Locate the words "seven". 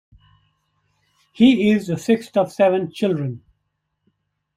2.51-2.91